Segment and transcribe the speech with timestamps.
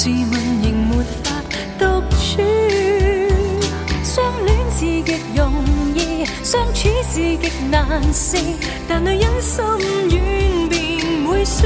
[0.01, 0.29] 自问
[0.61, 1.41] 仍没法
[1.77, 1.85] 独
[2.15, 2.41] 处，
[4.01, 5.53] 相恋是极容
[5.93, 8.37] 易，相处是极难事。
[8.87, 11.65] 但女人心软便会输，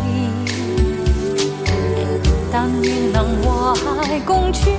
[2.51, 4.69] 但愿能和谐共处。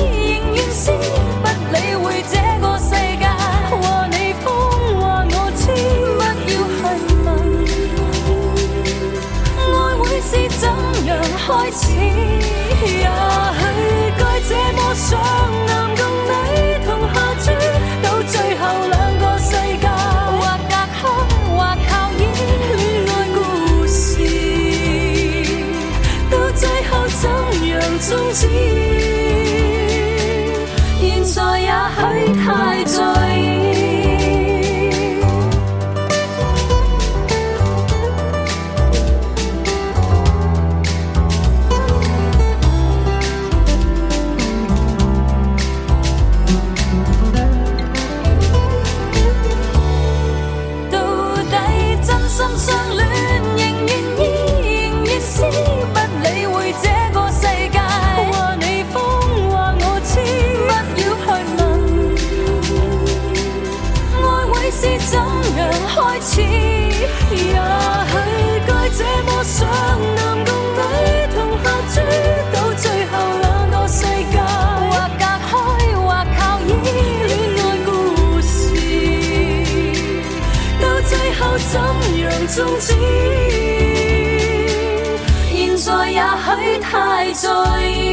[86.92, 87.48] 太在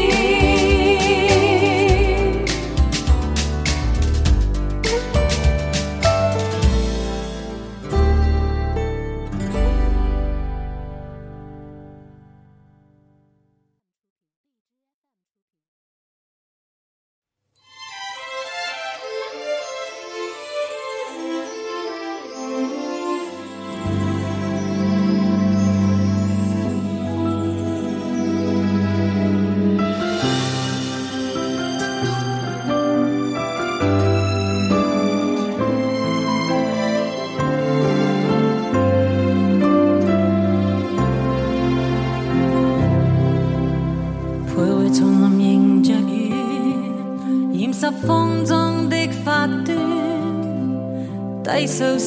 [0.06, 0.47] 意。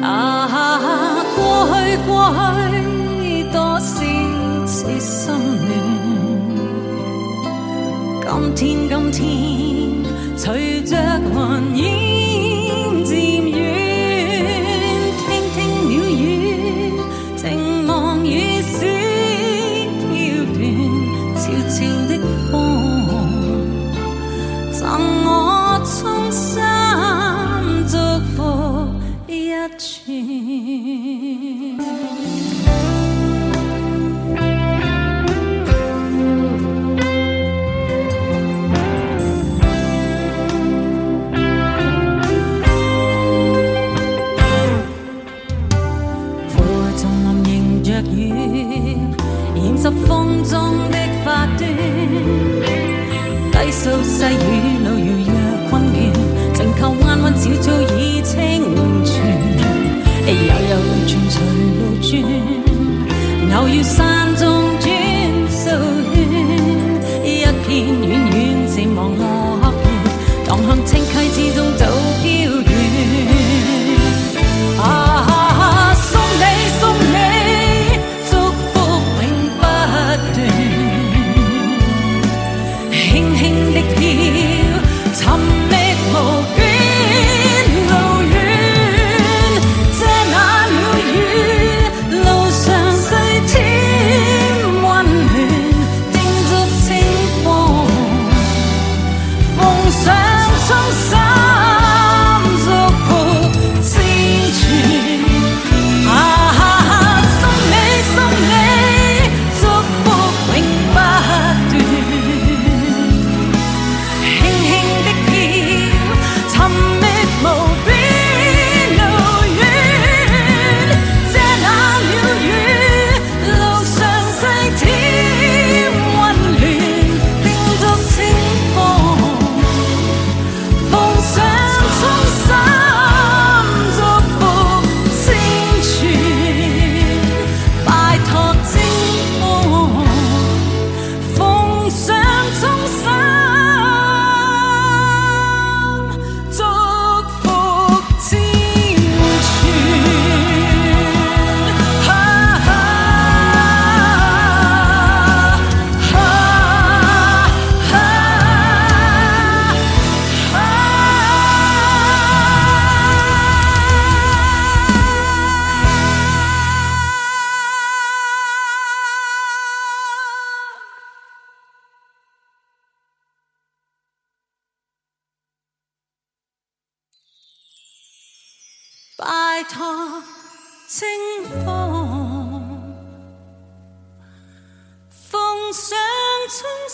[0.01, 0.47] 啊，
[1.35, 2.33] 过去过
[2.71, 5.38] 去多少次心。
[8.29, 10.95] 今天，今天，随着
[11.75, 12.08] 云烟。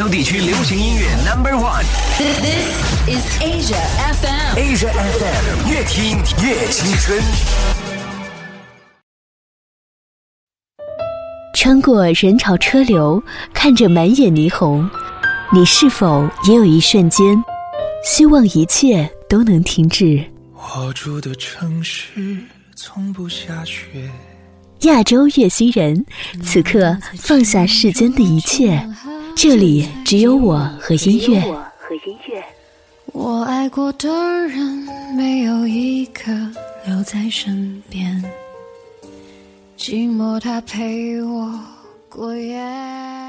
[0.00, 1.84] 亚洲地区流行音乐 Number One。
[2.16, 3.76] This is Asia
[4.14, 4.56] FM。
[4.56, 7.20] Asia FM，越听越青春。
[11.52, 14.88] 穿过人潮车流，看着满眼霓虹，
[15.52, 17.36] 你是否也有一瞬间，
[18.02, 20.24] 希望一切都能停止？
[20.54, 22.38] 我住的城市
[22.74, 24.10] 从不下雪。
[24.88, 26.06] 亚洲月星人，
[26.42, 28.82] 此刻放下世间的一切。
[29.36, 32.42] 这里只有我和音乐，我和音乐。
[33.12, 34.08] 我爱过的
[34.48, 34.58] 人，
[35.16, 36.30] 没有一个
[36.86, 38.22] 留在身边，
[39.78, 41.58] 寂寞他陪我
[42.08, 43.19] 过夜。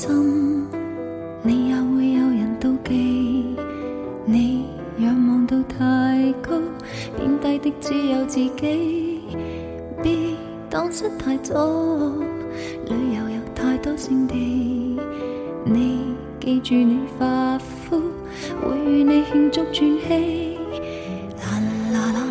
[0.00, 0.66] 心，
[1.42, 3.54] 你也會有人妒忌。
[4.24, 4.64] 你
[4.96, 6.58] 仰望到太高，
[7.18, 9.22] 贬低的只有自己。
[10.02, 10.36] 別
[10.70, 11.52] 當失太早，
[12.86, 14.98] 旅遊有太多勝地。
[15.66, 15.98] 你
[16.40, 18.00] 記住，你發肤，
[18.66, 19.74] 會與你慶祝轉
[20.08, 20.58] 機。
[21.40, 21.60] 啦
[21.92, 22.22] 啦啦，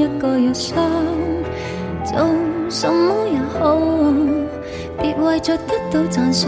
[0.05, 0.75] 一个要伤，
[2.03, 2.15] 做
[2.69, 3.79] 什么也好，
[5.01, 6.47] 别为着得到赞赏。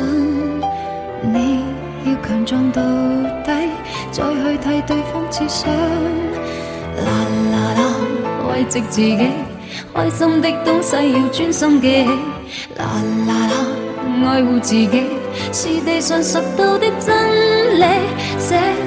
[1.23, 1.63] 你
[2.05, 3.69] 要强壮到底，
[4.11, 5.71] 再去替对方设想。
[7.03, 7.09] 啦
[7.51, 7.95] 啦啦，
[8.51, 9.29] 慰藉自己，
[9.91, 12.09] 开心的东西要专心记起。
[12.77, 13.53] 啦啦啦，
[14.29, 15.03] 爱护自己，
[15.51, 17.15] 是地上拾到的真
[17.79, 18.26] 理。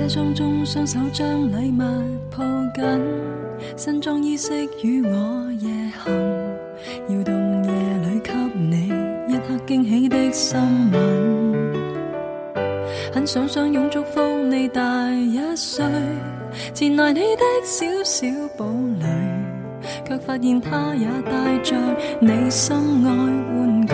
[0.10, 1.78] 箱中双手将礼物
[2.36, 2.43] 抱
[2.74, 2.84] 紧，
[3.78, 4.50] 新装衣饰
[4.82, 5.69] 与我夜
[6.04, 6.34] 行，
[7.15, 7.72] 摇动夜
[8.10, 8.88] 里给你
[9.28, 10.60] 一刻惊喜的心
[10.91, 11.54] 吻。
[13.13, 15.86] 很想相拥祝福你大一岁，
[16.74, 18.26] 前来你的小小
[18.58, 18.65] 堡
[19.00, 19.06] 垒，
[20.08, 21.76] 却发现他也带着
[22.19, 23.93] 你心爱玩具，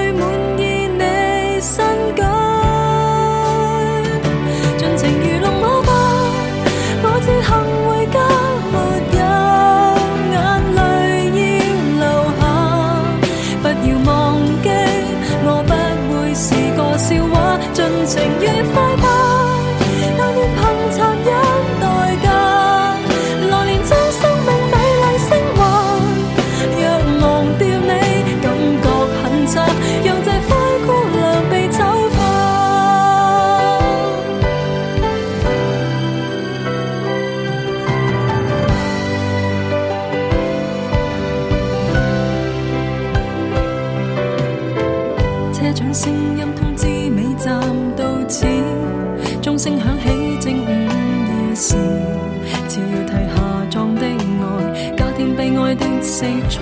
[56.22, 56.62] 色彩，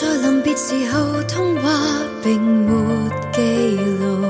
[0.00, 1.70] 在临别时候通话
[2.24, 2.72] 并没
[3.32, 4.26] 记录，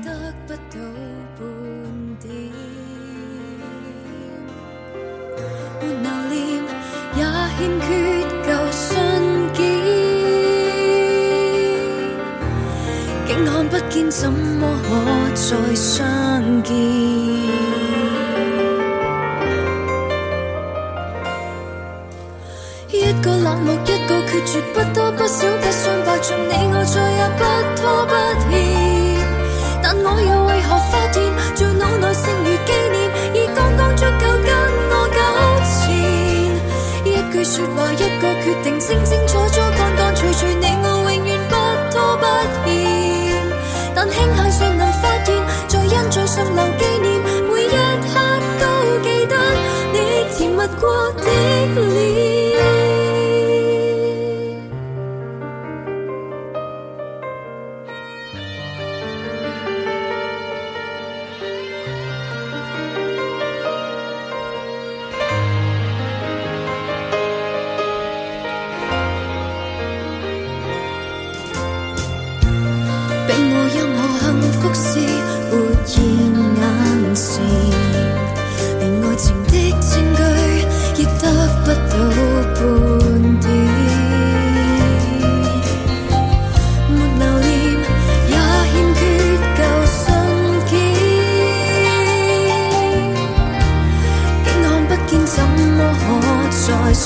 [51.18, 51.49] melody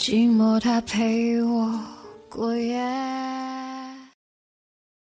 [0.00, 1.78] 寂寞，它陪我
[2.30, 2.80] 过夜。